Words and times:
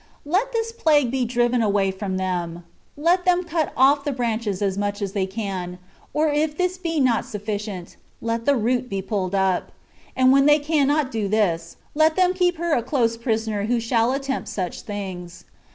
Let 0.25 0.51
this 0.51 0.71
plague 0.71 1.11
be 1.11 1.25
driven 1.25 1.61
away 1.61 1.91
from 1.91 2.17
them: 2.17 2.63
let 2.97 3.23
them 3.23 3.43
cut 3.43 3.71
off 3.77 4.03
the 4.03 4.11
branches 4.11 4.59
as 4.59 4.75
much 4.75 4.99
as 4.99 5.11
they 5.13 5.27
can; 5.27 5.77
or 6.11 6.29
if 6.31 6.57
this 6.57 6.79
be 6.79 6.99
not 6.99 7.23
sufficient, 7.23 7.97
let 8.19 8.45
the 8.45 8.55
root 8.55 8.89
be 8.89 9.03
pulled 9.03 9.35
up; 9.35 9.71
and 10.15 10.31
when 10.31 10.47
they 10.47 10.57
cannot 10.57 11.11
do 11.11 11.27
this, 11.27 11.75
let 11.93 12.15
them 12.15 12.33
keep 12.33 12.57
her 12.57 12.73
a 12.75 12.81
close 12.81 13.15
prisoner 13.15 13.65
who 13.65 13.79
shall 13.79 14.11
attempt 14.11 14.47
such 14.49 14.81
things. 14.81 15.45